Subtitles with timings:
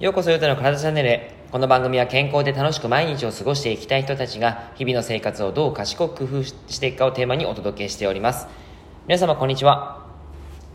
[0.00, 1.36] ようこそヨタの体チャンネルへ。
[1.52, 8.48] この番組は健康で楽しく毎日を過ごしていきたい人たちが日々の生活をどう賢く工夫していくかをテーマにお届けしております。
[9.06, 10.04] 皆様こんにちは。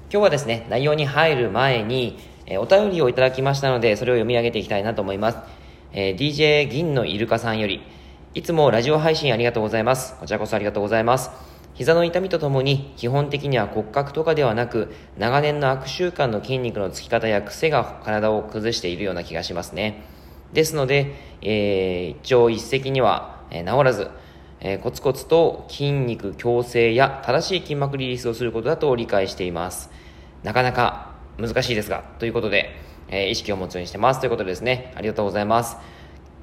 [0.10, 5.40] 今日はですね内容に入る前に、えー、お便りをいただきましたのでそれを読み上げていきたいなと思います、
[5.92, 7.82] えー、DJ 銀のイルカさんより
[8.36, 10.16] いつもラジオ配信ありがとうございます。
[10.20, 11.55] こちらこそありがとうございます。
[11.76, 20.04] 膝の痛みとともに基本的には骨格とかではなく長年の悪習慣の筋肉のつき方や癖が体を崩しているような気がしますね。
[20.54, 24.10] ですので、えー、一朝一夕には、え、治らず、
[24.62, 29.92] えー、コツコツと筋肉矯正や正しい筋膜リリースをすることだと理解しています。
[30.44, 32.70] なかなか難しいですがということで、
[33.10, 34.22] えー、意識を持つようにしてます。
[34.22, 34.94] ということですね。
[34.96, 35.76] ありがとうございます。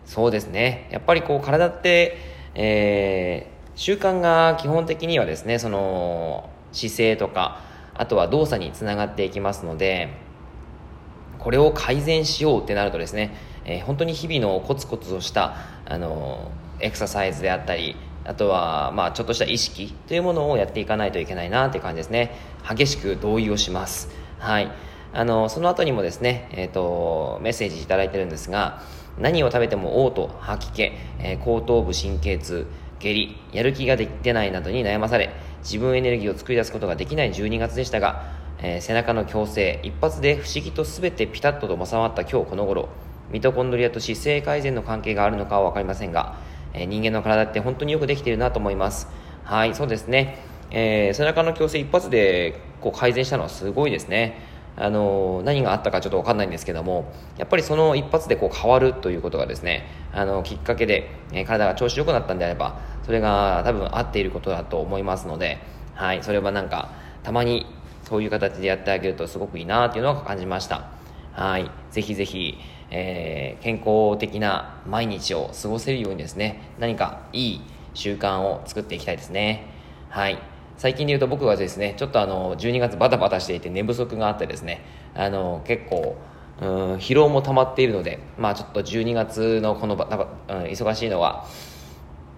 [0.05, 0.91] そうですね。
[0.93, 2.19] やっぱりこう体って、
[2.55, 7.61] えー習慣が基本的にはですねその姿勢とか
[7.95, 10.09] あとは動作につながっていきますので
[11.39, 22.37] これを改善しようってなるとですね、えー、本当に日々のコツコツとしたあのエクササイズであったりあとは、まあ、ちょっとした意識というものをやっていかないといけないなっていう感じですね。
[22.69, 24.11] 激しく同意をします。
[24.39, 24.71] はい。
[25.13, 28.81] あのその後にもですね、えーと、メッセージいいてるんですが
[29.19, 30.83] 何を食べても嘔吐吐き気、
[31.19, 32.67] えー、後頭部神経痛
[33.03, 35.31] 下痢、やる気が出ないなどに悩まされ、
[35.63, 42.89] 自分エネルギーを作り出すことができない12月でしたが、えー、背中の矯正、一発で不思議と全てピタッとと収まった今日この頃、
[43.33, 46.37] ミトコンドリアと姿勢改善の関係があるのかは分かりませんが、
[46.73, 49.09] えー、人間の体って本当によくできているなと思います。
[49.43, 50.39] はい、そうですね。
[50.71, 54.53] えー、背中の矯正一発でこう改善したのはすごいですね。
[54.77, 65.59] あの何があったかちょっと分かんないんですけどもやっぱりその一発でこう変わるということがですねあのきっかけで、え体が調子良くなったんであればそれが多分合っていることだと思いますので、
[65.95, 66.91] はい、それはなんか
[67.23, 67.67] たまに
[68.03, 70.91] そういう形でやってあげるとすごくいいなというのを感じました。
[71.33, 72.59] はいぜひぜひ、
[72.91, 77.61] えー、健康的な毎日を過ごせるようにですね何かいい
[77.95, 79.67] 習慣を作っていきたいですね。
[80.11, 80.39] はい
[80.77, 84.85] 最近で言うと僕はですねちょっとあの12月バタバタしていて寝不足があってですね
[85.15, 86.17] あの結構
[86.61, 91.47] うん疲労も溜まっているのでまあちょっと12月のこのバタバ、うん、忙しいのは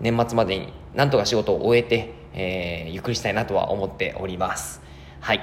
[0.04, 4.82] 年末までになんとか仕事を終えて、えー、ゆっくりしたいなとは思っております。
[5.20, 5.40] はい。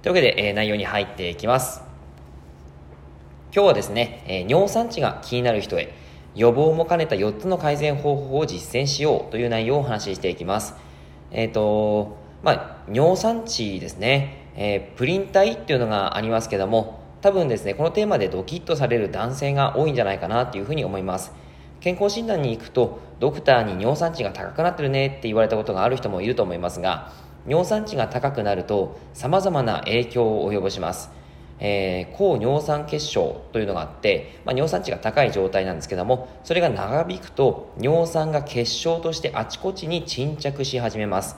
[0.00, 1.82] というわけで、えー、内容に入っていきます。
[3.54, 5.92] 今日はですね、えー、尿酸値が気になる人へ
[6.34, 10.74] 予防も兼ねた4つの改善方法を実践しようという内容をお話ししていきます。
[11.30, 21.32] えっ、ー、とまあ、尿酸値ですね、えー、プリン体っていうのがありますけども多分ですねこのテーマでドキッとされる男性が多いんじゃないかなというふうに思います。
[21.80, 27.12] 健康診断に行くとドクターに尿酸値が高くなってるねって言われたことがある人もいると思いますが
[27.46, 31.10] 尿酸値が高くなると様々な影響を及ぼします。
[31.60, 41.36] えー、高尿酸血症というのがあって、まあ、尿酸値が高い状態なんですけどもそれが長引くと尿酸が結晶としてあちこちに沈着し始めます。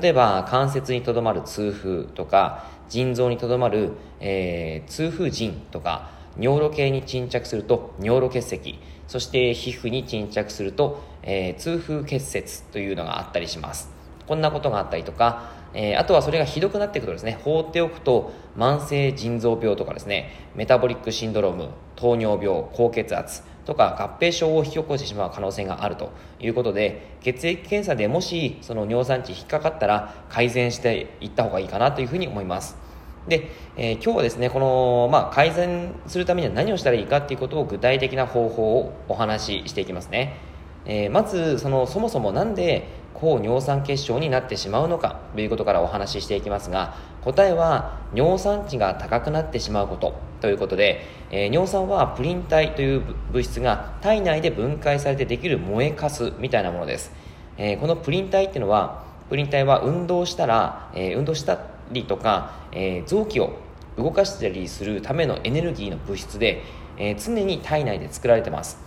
[0.00, 8.78] 例えば関節にとどまる痛風とか腎臓にとどまる、えー、痛風腎とか尿路系に沈着すると尿路結石。
[9.08, 13.90] そして皮膚に沈着すると、えー、痛風結節というのがあったりします。
[14.26, 32.85] こんなことがあったりとか、えー、あとはそれがひどくなっていくとですね放っておくと慢性腎臓病とかですねメタボリックシンドローム糖尿病高血圧とか合併症を引き起こしてしまう可能性があるということで血液検査でもしその尿酸値引っかかったら改善していった方がいいかなというふうに思います。
[33.28, 40.36] で、えー、今日はですねこの、まあ、改善するためには何をしたらいいかっていうことを具体的な方法をお話ししていきますね、
[40.84, 57.10] えー、まずそのそもそも何で高尿酸血症になってしまうのかということからお話ししていきますが答えは尿酸値が高くなってしまうことということで、えー、尿酸はプリン体という物質が体内で分解されてできる燃えかすみたいなものです、
[57.56, 61.58] えー、このプリン体っていうのはプリン体は運動したら、えー、運動した
[61.90, 63.58] りとか、え臓器を
[63.96, 66.62] 動かしたりするためのエネルギーの物質で、
[66.98, 68.78] え常に体内で作られてます。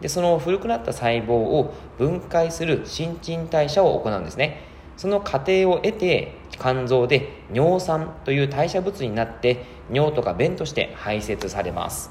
[0.00, 4.60] でその古くなった細胞を分解する新陳代謝を行うんですね。
[4.96, 12.10] その過程を得て肝臓で尿酸という代謝物になって尿とか便として排泄されます。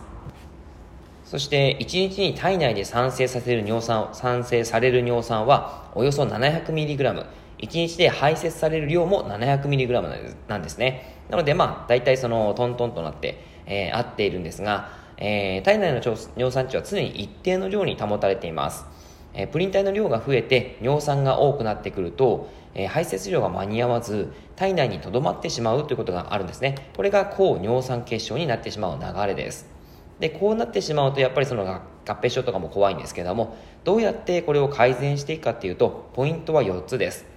[1.26, 6.26] そして1日に体内で産生させる尿酸産生される尿酸はおよそ
[7.62, 10.78] 1日で排泄される量も 700mg なんです。
[10.78, 11.24] ね。
[11.30, 16.02] なのでまあ大体そのトントンとなって、えー、合っているんですが、えー、体内の
[16.36, 18.86] 尿酸値は常に一定の量に保たれています。
[19.34, 26.90] えプリン体の量が増えて尿酸が多くなってくると、えー、排泄量が間に合わず体内にとどまってしまうということがあるんですね。
[26.96, 29.70] これが抗尿酸血症になってしまう流れです。
[30.20, 37.31] でこうなってしまうとやっぱりその合併症とかも怖いんですけどもどうやってこれを改善していくかっていうとポイントは4つです。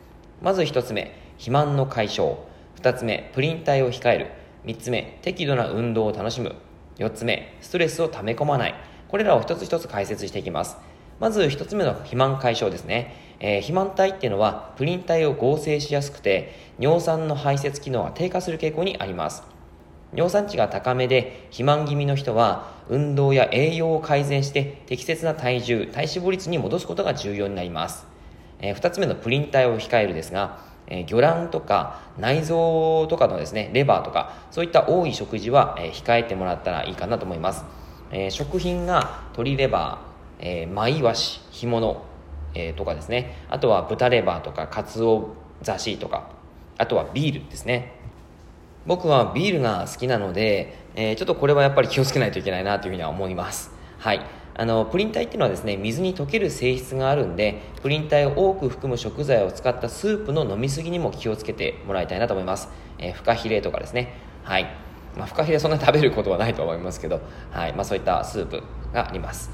[0.44, 2.36] まず1つ目肥満の解消。
[2.76, 4.26] 2つ目プリン体を控える。
[4.66, 6.54] 3つ目適度な運動を楽しむ。
[6.98, 8.74] 4つ目ストレスを溜め込まない。
[9.08, 10.76] これらを一つ一つ解説していきます。
[11.18, 19.44] まず1つ目の肥満解消ですね、えー、肥満体っていうのはプリン体を合成しやすくて尿酸の排泄機能が低下する傾向にあります。
[20.12, 28.06] 尿酸値が高めで肥満気味の人は運動や栄養を改善して適切な体重体脂肪率に戻すことが重要になります、
[28.64, 37.64] えー、2つ目のプリン体を控えるですが、えー、魚卵とか内臓とかのですねレバーとかそういった多い食事は、えー、控えてもらったらいいかなと思います、
[38.10, 42.02] えー、食品が鶏レバー、えー、マイワシ干物、
[42.54, 46.30] えー、とかですねあとは豚レバーとかカツオザシとか
[46.78, 47.92] あとはビールですね
[48.86, 53.70] 僕はビールが好きなので、えー、ちょっとこれはやっぱり気をつけないといけないなというふうには思います。
[53.98, 54.20] はい。
[54.56, 62.68] あの、プリン体っていうのはですね、水に溶ける性質があるんで、プリン体を多く含む食材を使ったスープの飲みすぎにも気をつけてもらいたいなと思います。
[62.98, 64.14] えー、フカヒレとかですね。
[64.44, 64.66] はい。
[65.16, 67.20] まあ、フカヒレそんなに食べることはないと思いますけど、
[67.50, 67.72] はい。
[67.72, 68.62] まあ、そういったスープ
[68.92, 69.50] があります。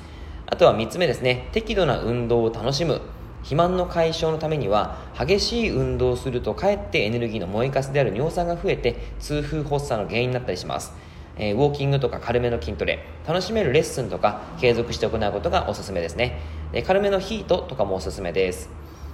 [0.46, 3.00] あとは3つ目ですね、適度な運動を楽しむ。
[3.42, 10.92] 肥満の解消のためには激しい運動をするとかえってエネルギーの燃えかすである尿酸が増えて痛風発作の原因になったりします、
[11.42, 16.38] えー、ウォーキングとか軽めの筋トレ楽しめるレッスンとか継続して行うことがおすすめですね。
[16.70, 18.68] で軽めのヒートとかもおすすめです。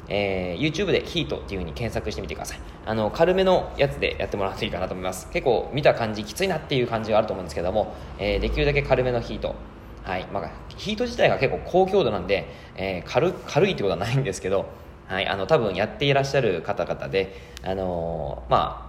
[0.09, 2.61] えー、YouTube でヒートっていう風に検索してみてください。
[2.85, 5.31] あの軽めのやつでやってもらうといいかなと思います。
[5.31, 9.55] 結構見た感じきついなっていう感じがあると思うんですけども、えー、できるだけ軽めのヒート。
[10.03, 10.27] はい。
[10.33, 14.67] まあ、ヒート自体が結構高強度なんで、えー、軽軽いってことはないんですけど、
[15.07, 18.86] はい、あの多分やっていらっしゃる方々で、あの、まあ、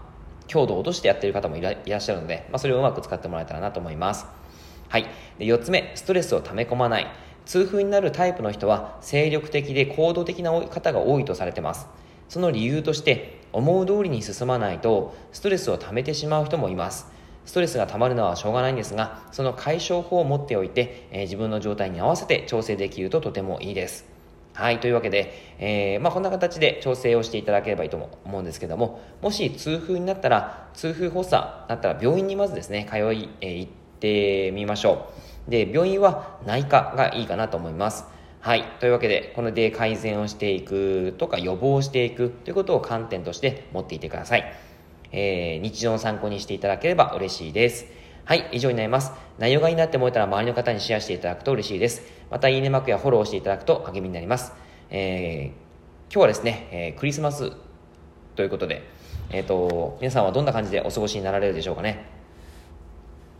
[0.47, 4.25] 強度を落としてやってる方もいらっしゃるので、まあ、それをうまく使ってもらえたらなと思います。
[4.89, 5.07] はい、
[5.37, 7.07] で4つ目ストレスを溜め込まない
[7.45, 11.87] 痛風になるタイプの人は精力的で行動的な方が多いとされてます
[12.29, 17.17] その理由として思う通りに進まないとストレスを溜めてしまう人もいます
[17.47, 24.16] ストレスが溜まるのはしょうがないんですが、その解消法を持っておいて、えー、自分の状態に合わせて調整できるととてもいいです。
[24.57, 35.11] はい、というわけで、えー、まあ、こんな形で調整をしていただければいいと思うんですけども、もし痛風になったら、痛風発作だったら病院にまずですね、通い、えー、行ってみましょ
[35.47, 35.51] う。
[35.51, 38.05] で、病院は内科がいいかなと思います。
[38.39, 38.63] はい。
[38.79, 44.53] というわけで、これで改善をしていくとか予防していくということを観点として持っていてください。
[45.11, 47.85] えー、日常の参考にしていただければ嬉しいです。
[48.27, 49.13] はい、以上になります。
[49.39, 52.01] 内容がいいなって思えたら周りの方にシェアしていただくと嬉しいです。
[52.29, 54.51] また、いいねマークやフォローしていただくと励みになります。
[54.89, 57.53] えー、今日はですね、えー、クリスマス
[58.35, 58.85] ということで、
[59.29, 62.03] えっ、ー、と、皆さんはどんな感じでお過ごしになられるでしょうかね。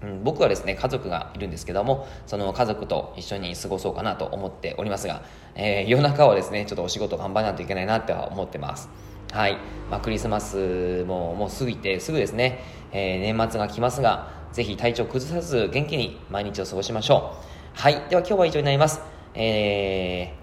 [0.03, 5.21] うん、僕はですね、家族がいるんですけども、その家族と一緒に過ごそうかなと思っておりますが、
[5.55, 8.87] えー、夜中はですね、ちょっとお仕事頑張らないといけないなっては思ってます。
[9.33, 9.57] はい。
[9.91, 12.63] まあ、クリスマスももう過ぎてすぐですね、
[12.93, 17.79] えー、年末が来ますが、ぜひ体調崩さず元気に毎日を過ごしましょう。
[17.79, 17.93] はい。
[18.09, 19.01] では今日は以上になります。
[19.33, 20.33] え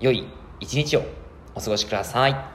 [0.00, 0.26] ー、良い
[0.60, 1.02] 一日を
[1.54, 2.51] お過ごしください。